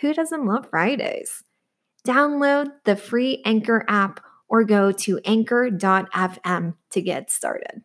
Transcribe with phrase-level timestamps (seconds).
[0.00, 1.42] who doesn't love Fridays?
[2.06, 7.82] Download the free Anchor app or go to anchor.fm to get started.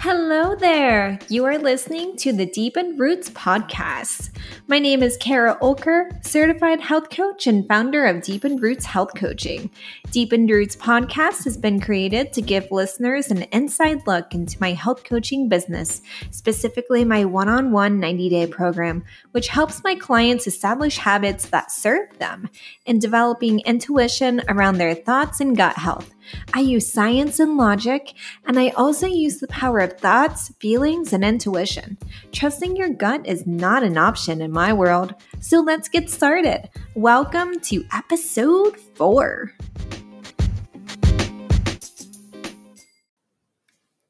[0.00, 1.18] Hello there.
[1.28, 4.30] You are listening to the Deepened Roots podcast.
[4.68, 9.72] My name is Kara Olker, certified health coach and founder of Deepened Roots Health Coaching.
[10.12, 15.02] Deepened Roots podcast has been created to give listeners an inside look into my health
[15.02, 19.02] coaching business, specifically my one on one 90 day program,
[19.32, 22.48] which helps my clients establish habits that serve them
[22.86, 26.14] in developing intuition around their thoughts and gut health.
[26.54, 28.14] I use science and logic,
[28.46, 31.98] and I also use the power of thoughts, feelings, and intuition.
[32.32, 36.68] Trusting your gut is not an option in my world, so let's get started.
[36.94, 39.54] Welcome to episode four.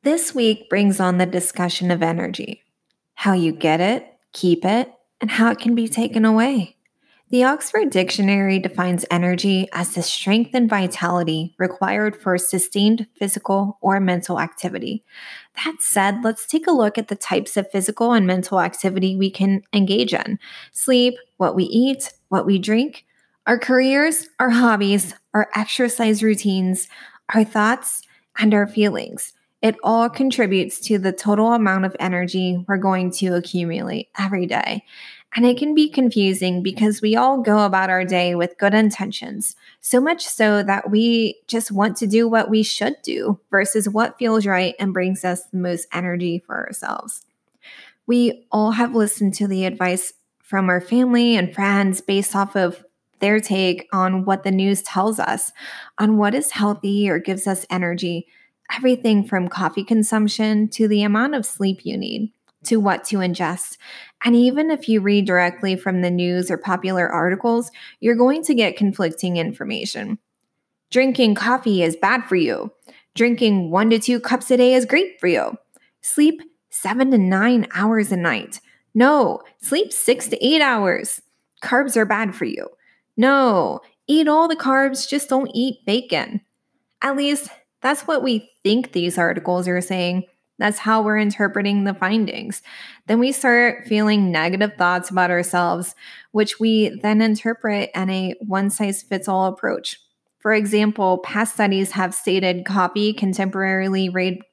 [0.03, 2.63] This week brings on the discussion of energy
[3.15, 4.91] how you get it, keep it,
[5.21, 6.78] and how it can be taken away.
[7.31, 14.01] The Oxford Dictionary defines energy as the strength and vitality required for sustained physical or
[14.01, 15.05] mental activity.
[15.63, 19.31] That said, let's take a look at the types of physical and mental activity we
[19.31, 20.39] can engage in
[20.73, 23.05] sleep, what we eat, what we drink,
[23.47, 26.89] our careers, our hobbies, our exercise routines,
[27.35, 28.05] our thoughts,
[28.39, 29.35] and our feelings.
[29.61, 34.85] It all contributes to the total amount of energy we're going to accumulate every day.
[35.37, 39.57] And it can be confusing because we all go about our day with good intentions,
[39.81, 44.19] so much so that we just want to do what we should do versus what
[44.19, 47.27] feels right and brings us the most energy for ourselves.
[48.07, 52.83] We all have listened to the advice from our family and friends based off of
[53.19, 55.53] their take on what the news tells us,
[55.99, 58.27] on what is healthy or gives us energy,
[58.75, 62.33] everything from coffee consumption to the amount of sleep you need
[62.65, 63.77] to what to ingest.
[64.25, 67.71] And even if you read directly from the news or popular articles,
[68.01, 70.19] you're going to get conflicting information.
[70.91, 72.73] Drinking coffee is bad for you.
[73.15, 75.57] Drinking one to two cups a day is great for you.
[76.01, 78.61] Sleep seven to nine hours a night.
[78.95, 81.21] No, sleep six to eight hours.
[81.63, 82.69] Carbs are bad for you.
[83.17, 86.41] No, eat all the carbs, just don't eat bacon.
[87.03, 87.49] At least
[87.81, 90.25] that's what we think these articles are saying.
[90.59, 92.63] That's how we're interpreting the findings.
[93.07, 95.95] Then we start feeling negative thoughts about ourselves,
[96.33, 100.01] which we then interpret in a one size fits all approach.
[100.41, 104.09] For example, past studies have stated coffee can temporarily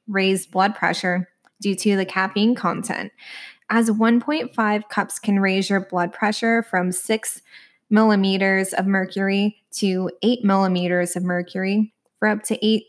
[0.07, 1.29] raise blood pressure
[1.61, 3.11] due to the caffeine content,
[3.69, 7.41] as 1.5 cups can raise your blood pressure from 6
[7.89, 12.83] millimeters of mercury to 8 millimeters of mercury for up to 8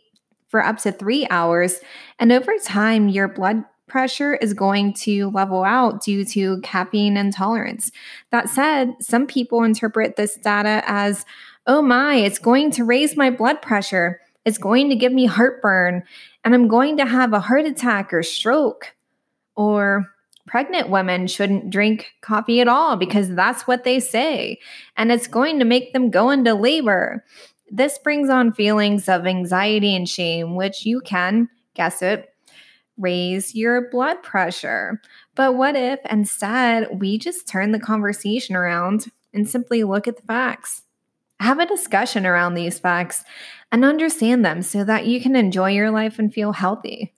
[0.48, 1.80] for up to three hours.
[2.18, 7.92] And over time, your blood pressure is going to level out due to caffeine intolerance.
[8.30, 11.24] That said, some people interpret this data as,
[11.66, 14.20] oh my, it's going to raise my blood pressure.
[14.44, 16.04] It's going to give me heartburn,
[16.44, 18.94] and I'm going to have a heart attack or stroke.
[19.56, 20.06] Or
[20.46, 24.58] pregnant women shouldn't drink coffee at all because that's what they say,
[24.96, 27.24] and it's going to make them go into labor.
[27.70, 32.28] This brings on feelings of anxiety and shame, which you can, guess it,
[32.96, 35.00] raise your blood pressure.
[35.34, 40.22] But what if instead we just turn the conversation around and simply look at the
[40.22, 40.82] facts.
[41.38, 43.22] Have a discussion around these facts
[43.70, 47.12] and understand them so that you can enjoy your life and feel healthy.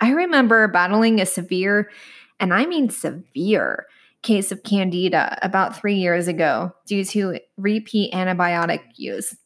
[0.00, 1.90] I remember battling a severe,
[2.38, 3.86] and I mean severe,
[4.22, 9.36] case of candida about three years ago due to repeat antibiotic use.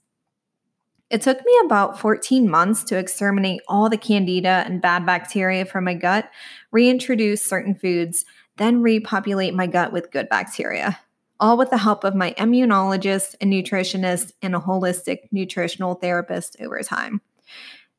[1.08, 5.84] It took me about 14 months to exterminate all the candida and bad bacteria from
[5.84, 6.28] my gut,
[6.72, 8.24] reintroduce certain foods,
[8.56, 10.98] then repopulate my gut with good bacteria,
[11.38, 16.82] all with the help of my immunologist and nutritionist and a holistic nutritional therapist over
[16.82, 17.20] time.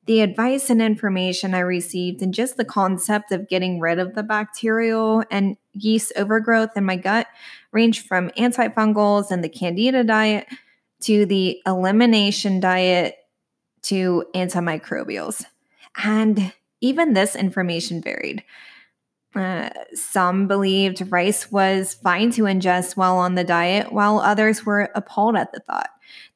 [0.05, 4.23] The advice and information I received, and just the concept of getting rid of the
[4.23, 7.27] bacterial and yeast overgrowth in my gut,
[7.71, 10.47] range from antifungals and the candida diet
[11.01, 13.15] to the elimination diet
[13.83, 15.43] to antimicrobials.
[16.03, 18.43] And even this information varied.
[19.35, 24.89] Uh, some believed rice was fine to ingest while on the diet, while others were
[24.95, 25.89] appalled at the thought.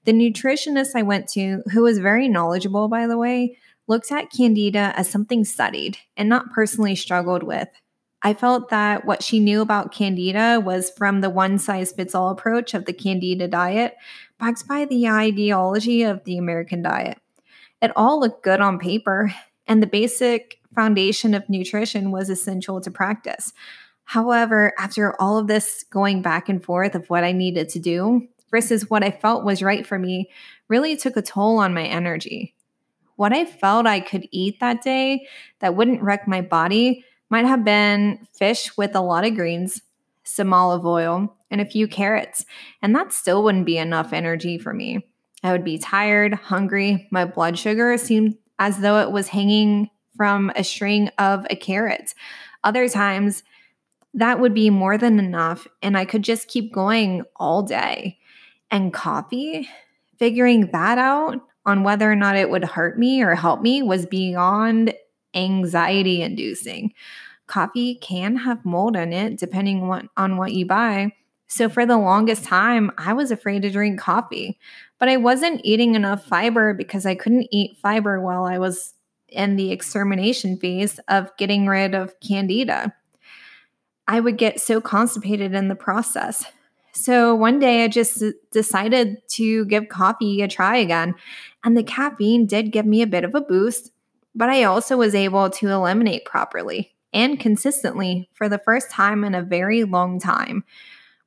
[0.06, 3.58] The nutritionist I went to, who was very knowledgeable, by the way,
[3.88, 7.70] looked at candida as something studied and not personally struggled with.
[8.24, 12.30] I felt that what she knew about candida was from the one size fits all
[12.30, 13.96] approach of the candida diet,
[14.42, 17.20] backed by the ideology of the American diet.
[17.80, 19.32] It all looked good on paper,
[19.68, 23.54] and the basic foundation of nutrition was essential to practice.
[24.04, 28.28] However, after all of this going back and forth of what I needed to do
[28.50, 30.32] versus what I felt was right for me,
[30.68, 32.56] really took a toll on my energy.
[33.18, 35.28] What I felt I could eat that day
[35.60, 39.84] that wouldn't wreck my body might have been fish with a lot of greens,
[40.24, 42.46] some olive oil, and a few carrots,
[42.82, 45.06] and that still wouldn't be enough energy for me.
[45.44, 50.52] I would be tired, hungry, my blood sugar seemed as though it was hanging from
[50.56, 52.14] a string of a carrot.
[52.64, 53.44] Other times,
[54.14, 58.20] that would be more than enough, and I could just keep going all day.
[58.70, 59.68] And coffee,
[60.18, 64.06] figuring that out on whether or not it would hurt me or help me was
[64.06, 64.94] beyond
[65.34, 66.94] anxiety inducing.
[67.48, 69.82] Coffee can have mold in it depending
[70.18, 71.12] on what you buy.
[71.52, 74.58] So for the longest time, I was afraid to drink coffee,
[75.00, 78.94] but I wasn't eating enough fiber because I couldn't eat fiber while I was
[79.28, 82.96] in the extermination phase of getting rid of candida.
[84.08, 86.46] I would get so constipated in the process.
[86.94, 91.16] So one day I just decided to give coffee a try again.
[91.66, 93.92] And the caffeine did give me a bit of a boost,
[94.34, 99.36] but I also was able to eliminate properly and consistently for the first time in
[99.36, 100.64] a very long time.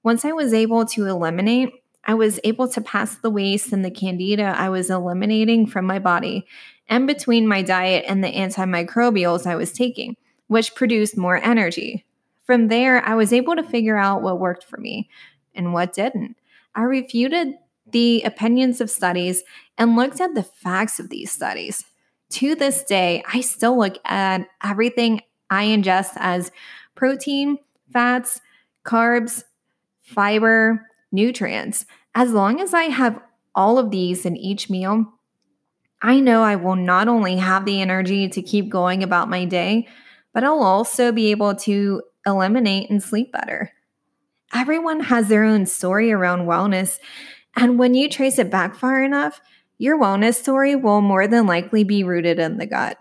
[0.04, 1.72] Once I was able to eliminate,
[2.04, 5.98] I was able to pass the waste and the candida I was eliminating from my
[5.98, 6.46] body
[6.88, 10.16] and between my diet and the antimicrobials I was taking,
[10.46, 12.04] which produced more energy.
[12.44, 15.08] From there, I was able to figure out what worked for me
[15.54, 16.36] and what didn't.
[16.76, 17.54] I refuted
[17.90, 19.42] the opinions of studies
[19.76, 21.84] and looked at the facts of these studies
[22.34, 25.20] to this day, I still look at everything
[25.50, 26.50] I ingest as
[26.96, 27.58] protein,
[27.92, 28.40] fats,
[28.84, 29.44] carbs,
[30.04, 31.86] fiber, nutrients.
[32.14, 33.20] As long as I have
[33.54, 35.06] all of these in each meal,
[36.02, 39.88] I know I will not only have the energy to keep going about my day,
[40.32, 43.72] but I'll also be able to eliminate and sleep better.
[44.54, 46.98] Everyone has their own story around wellness,
[47.56, 49.40] and when you trace it back far enough,
[49.78, 52.98] your wellness story will more than likely be rooted in the gut.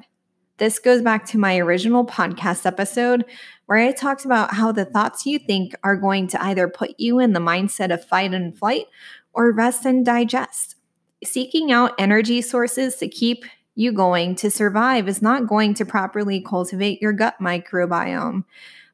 [0.57, 3.25] This goes back to my original podcast episode
[3.65, 7.17] where I talked about how the thoughts you think are going to either put you
[7.17, 8.85] in the mindset of fight and flight
[9.33, 10.75] or rest and digest.
[11.23, 16.39] Seeking out energy sources to keep you going to survive is not going to properly
[16.39, 18.43] cultivate your gut microbiome.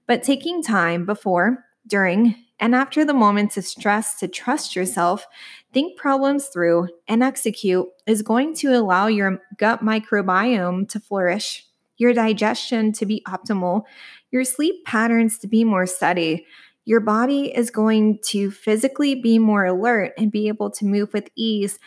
[0.07, 5.25] But taking time before, during, and after the moments of stress to trust yourself
[5.73, 11.65] think problems through, and execute is going to allow your gut microbiome to flourish,
[11.97, 13.83] your digestion to be optimal,
[14.31, 16.45] your sleep patterns to be more steady.
[16.85, 21.29] Your body is going to physically be more alert and be able to move with
[21.35, 21.77] ease,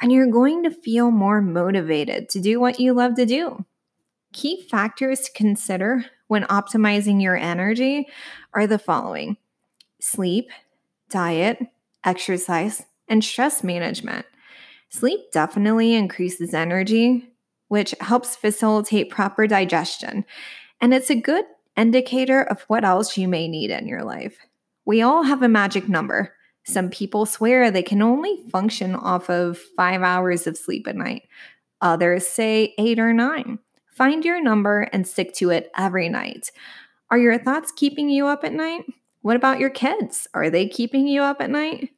[0.00, 3.64] and you're going to feel more motivated to do what you love to do.
[4.32, 8.06] Key factors to consider when optimizing your energy
[8.54, 9.36] are the following
[10.00, 10.48] sleep,
[11.10, 11.58] diet,
[12.04, 14.24] exercise, and stress management.
[14.88, 17.28] Sleep definitely increases energy,
[17.68, 20.24] which helps facilitate proper digestion,
[20.80, 21.44] and it's a good
[21.76, 24.38] indicator of what else you may need in your life.
[24.86, 26.34] We all have a magic number.
[26.64, 31.24] Some people swear they can only function off of five hours of sleep a night.
[31.82, 33.58] Others say eight or nine.
[33.92, 36.50] Find your number and stick to it every night.
[37.10, 38.86] Are your thoughts keeping you up at night?
[39.20, 40.26] What about your kids?
[40.32, 41.90] Are they keeping you up at night?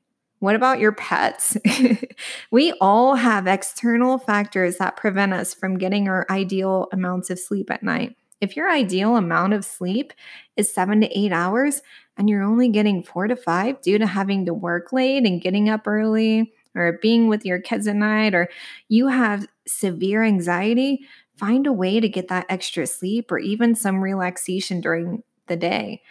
[0.45, 1.57] What about your pets?
[2.51, 7.71] we all have external factors that prevent us from getting our ideal amounts of sleep
[7.71, 8.15] at night.
[8.43, 10.13] If your ideal amount of sleep
[10.55, 11.81] is seven to eight hours
[12.19, 15.71] and you're only getting four to five due to having to work late and getting
[15.71, 18.51] up early or being with your kids at night, or
[18.91, 21.07] you have severe anxiety,
[21.39, 26.03] find a way to get that extra sleep or even some relaxation during the day.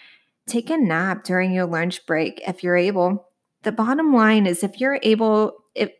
[0.47, 3.27] Take a nap during your lunch break if you're able
[3.63, 5.91] the bottom line is if you're able if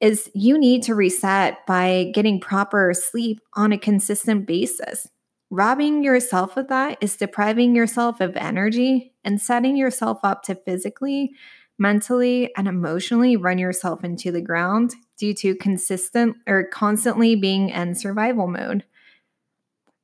[0.00, 5.08] is you need to reset by getting proper sleep on a consistent basis.
[5.50, 11.32] Robbing yourself of that is depriving yourself of energy and setting yourself up to physically,
[11.78, 17.94] mentally, and emotionally run yourself into the ground due to consistent or constantly being in
[17.94, 18.84] survival mode.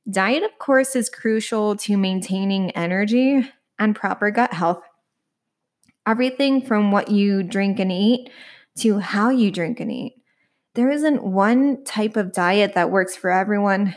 [0.09, 4.81] Diet, of course, is crucial to maintaining energy and proper gut health
[6.05, 8.29] everything from what you drink and eat
[8.77, 10.15] to how you drink and eat.
[10.75, 13.95] There isn't one type of diet that works for everyone.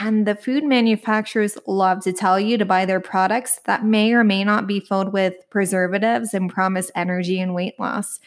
[0.00, 4.24] And the food manufacturers love to tell you to buy their products that may or
[4.24, 8.18] may not be filled with preservatives and promise energy and weight loss.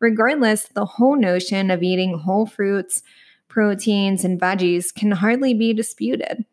[0.00, 3.02] Regardless, the whole notion of eating whole fruits,
[3.48, 6.44] proteins, and veggies can hardly be disputed.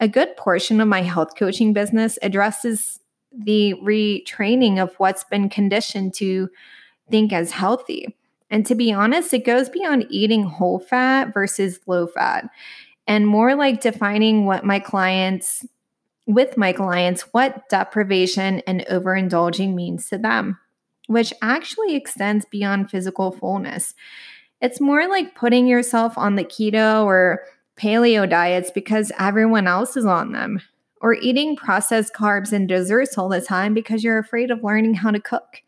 [0.00, 2.98] A good portion of my health coaching business addresses
[3.36, 6.48] the retraining of what's been conditioned to
[7.10, 8.16] think as healthy.
[8.50, 12.48] And to be honest, it goes beyond eating whole fat versus low fat
[13.06, 15.64] and more like defining what my clients,
[16.26, 20.58] with my clients, what deprivation and overindulging means to them,
[21.06, 23.94] which actually extends beyond physical fullness.
[24.60, 27.44] It's more like putting yourself on the keto or
[27.76, 30.60] paleo diets because everyone else is on them,
[31.00, 35.10] or eating processed carbs and desserts all the time because you're afraid of learning how
[35.10, 35.62] to cook.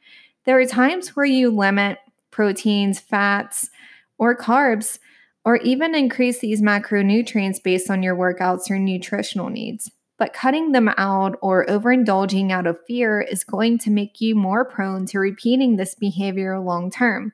[0.45, 1.99] There are times where you limit
[2.31, 3.71] proteins, fats,
[4.19, 4.99] or carbs,
[5.45, 9.91] or even increase these macronutrients based on your workouts or nutritional needs.
[10.19, 14.65] But cutting them out or overindulging out of fear is going to make you more
[14.65, 17.33] prone to repeating this behavior long term,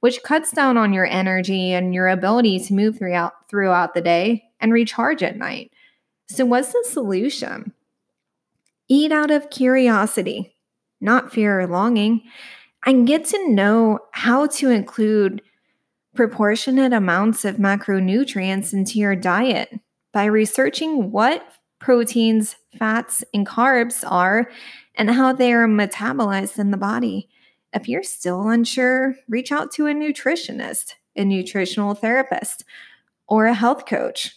[0.00, 4.44] which cuts down on your energy and your ability to move throughout, throughout the day
[4.60, 5.72] and recharge at night.
[6.28, 7.72] So, what's the solution?
[8.88, 10.54] Eat out of curiosity,
[11.00, 12.22] not fear or longing,
[12.86, 15.42] and get to know how to include
[16.14, 19.70] proportionate amounts of macronutrients into your diet
[20.12, 21.46] by researching what
[21.78, 24.50] proteins, fats, and carbs are
[24.96, 27.28] and how they are metabolized in the body.
[27.72, 32.64] If you're still unsure, reach out to a nutritionist, a nutritional therapist,
[33.28, 34.34] or a health coach.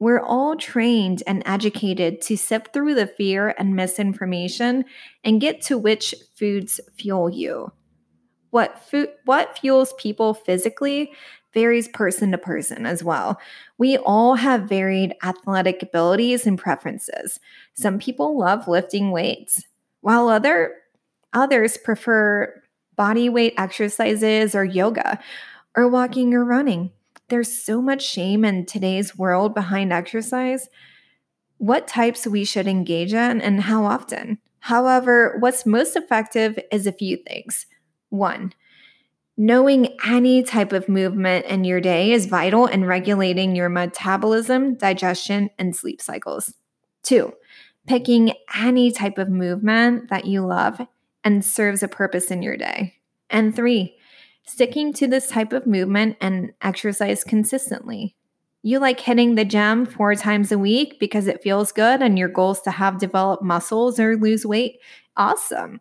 [0.00, 4.86] We're all trained and educated to sift through the fear and misinformation
[5.22, 7.72] and get to which foods fuel you.
[8.48, 11.12] What food what fuels people physically
[11.52, 13.38] varies person to person as well.
[13.76, 17.38] We all have varied athletic abilities and preferences.
[17.74, 19.64] Some people love lifting weights,
[20.00, 20.74] while other
[21.32, 22.62] others prefer
[22.96, 25.18] body weight exercises or yoga
[25.76, 26.92] or walking or running.
[27.30, 30.68] There's so much shame in today's world behind exercise,
[31.58, 34.38] what types we should engage in, and how often.
[34.58, 37.66] However, what's most effective is a few things.
[38.08, 38.52] One,
[39.36, 45.50] knowing any type of movement in your day is vital in regulating your metabolism, digestion,
[45.56, 46.52] and sleep cycles.
[47.04, 47.32] Two,
[47.86, 50.80] picking any type of movement that you love
[51.22, 52.96] and serves a purpose in your day.
[53.30, 53.96] And three,
[54.46, 58.16] sticking to this type of movement and exercise consistently.
[58.62, 62.28] You like hitting the gym four times a week because it feels good and your
[62.28, 64.80] goal is to have developed muscles or lose weight?
[65.16, 65.80] Awesome.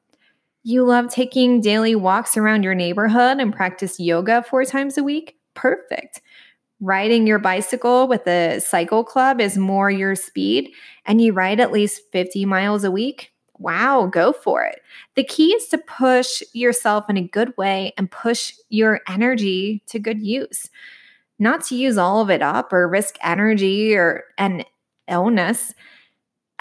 [0.63, 5.37] You love taking daily walks around your neighborhood and practice yoga four times a week?
[5.55, 6.21] Perfect.
[6.79, 10.71] Riding your bicycle with a cycle club is more your speed
[11.05, 13.33] and you ride at least 50 miles a week?
[13.59, 14.81] Wow, go for it.
[15.15, 19.99] The key is to push yourself in a good way and push your energy to
[19.99, 20.69] good use.
[21.37, 24.63] Not to use all of it up or risk energy or an
[25.07, 25.73] illness.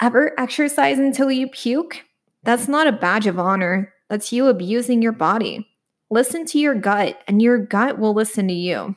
[0.01, 2.03] Ever exercise until you puke?
[2.43, 3.93] That's not a badge of honor.
[4.09, 5.67] That's you abusing your body.
[6.09, 8.95] Listen to your gut, and your gut will listen to you.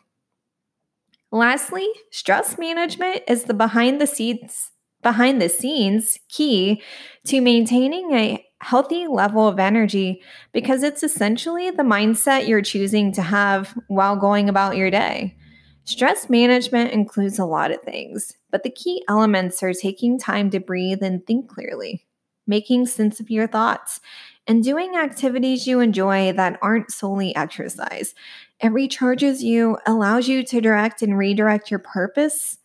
[1.31, 4.72] Lastly, stress management is the behind the scenes
[5.03, 6.83] behind the scenes key
[7.27, 13.23] to maintaining a healthy level of energy because it's essentially the mindset you're choosing to
[13.23, 15.37] have while going about your day.
[15.85, 20.61] Stress management includes a lot of things, but the key elements are taking time to
[20.61, 22.07] breathe and think clearly,
[22.47, 24.01] making sense of your thoughts,
[24.47, 28.15] and doing activities you enjoy that aren't solely exercise.
[28.61, 32.59] It recharges you, allows you to direct and redirect your purpose,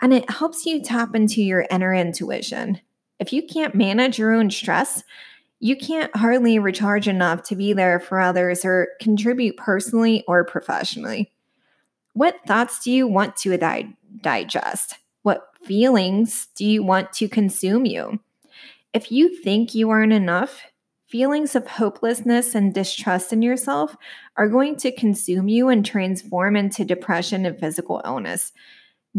[0.00, 2.80] and it helps you tap into your inner intuition.
[3.18, 5.02] If you can't manage your own stress,
[5.60, 11.32] you can't hardly recharge enough to be there for others or contribute personally or professionally.
[12.12, 14.94] What thoughts do you want to di- digest?
[15.22, 18.20] What feelings do you want to consume you?
[18.94, 20.62] If you think you aren't enough,
[21.06, 23.96] feelings of hopelessness and distrust in yourself
[24.36, 28.52] are going to consume you and transform into depression and physical illness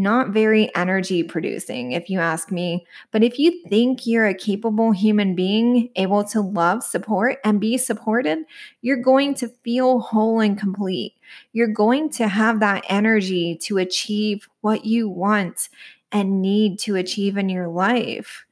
[0.00, 2.86] not very energy producing, if you ask me.
[3.10, 7.76] But if you think you're a capable human being, able to love, support, and be
[7.76, 8.38] supported,
[8.80, 11.14] you're going to feel whole and complete.
[11.52, 15.68] You're going to have that energy to achieve what you want
[16.10, 18.46] and need to achieve in your life.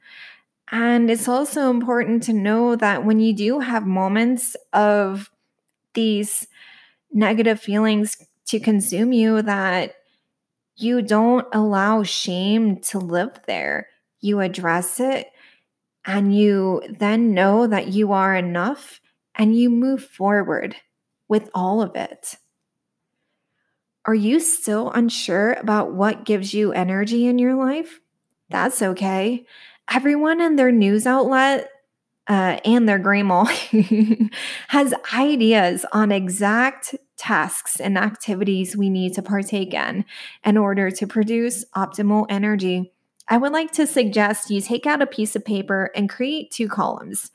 [0.71, 5.31] And it's also important to know that when you do have moments of
[5.95, 6.47] these
[7.11, 9.95] negative feelings to consume you, that
[10.81, 13.87] you don't allow shame to live there.
[14.21, 15.27] You address it
[16.05, 19.01] and you then know that you are enough
[19.35, 20.75] and you move forward
[21.27, 22.35] with all of it.
[24.05, 27.99] Are you still unsure about what gives you energy in your life?
[28.49, 29.45] That's okay.
[29.91, 31.69] Everyone and their news outlet
[32.27, 33.43] uh, and their grandma
[34.67, 40.05] has ideas on exact tasks and activities we need to partake in
[40.43, 42.91] in order to produce optimal energy.
[43.27, 46.67] I would like to suggest you take out a piece of paper and create two
[46.67, 47.29] columns.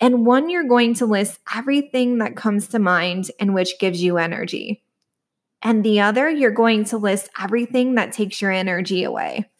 [0.00, 4.18] And one, you're going to list everything that comes to mind and which gives you
[4.18, 4.82] energy.
[5.62, 9.50] And the other, you're going to list everything that takes your energy away.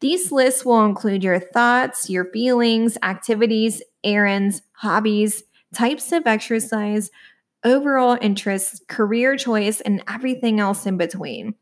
[0.00, 5.42] These lists will include your thoughts, your feelings, activities, errands, hobbies,
[5.74, 7.10] types of exercise,
[7.64, 11.54] overall interests, career choice, and everything else in between.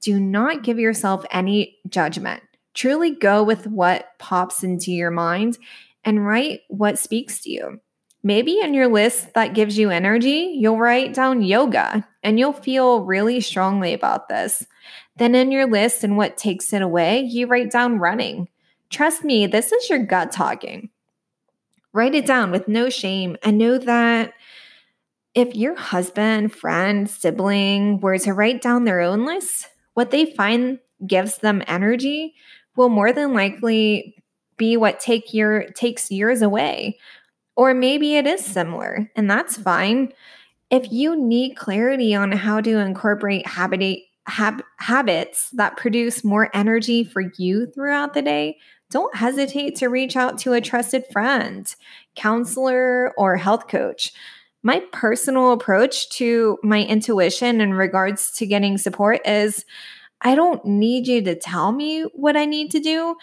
[0.00, 2.42] Do not give yourself any judgment.
[2.74, 5.58] Truly go with what pops into your mind
[6.04, 7.80] and write what speaks to you.
[8.22, 13.04] Maybe in your list that gives you energy, you'll write down yoga and you'll feel
[13.04, 14.66] really strongly about this.
[15.16, 18.48] Then in your list and what takes it away, you write down running.
[18.90, 20.90] Trust me, this is your gut talking.
[21.92, 24.34] Write it down with no shame and know that
[25.36, 30.78] if your husband, friend, sibling were to write down their own list, what they find
[31.06, 32.34] gives them energy
[32.74, 34.16] will more than likely
[34.56, 36.98] be what take your takes yours away.
[37.54, 40.12] Or maybe it is similar, and that's fine.
[40.70, 47.04] If you need clarity on how to incorporate habit, hab- habits that produce more energy
[47.04, 48.56] for you throughout the day,
[48.90, 51.74] don't hesitate to reach out to a trusted friend,
[52.14, 54.12] counselor, or health coach.
[54.66, 59.64] My personal approach to my intuition in regards to getting support is
[60.22, 63.14] I don't need you to tell me what I need to do.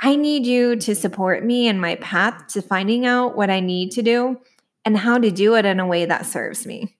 [0.00, 3.92] I need you to support me in my path to finding out what I need
[3.92, 4.40] to do
[4.84, 6.96] and how to do it in a way that serves me.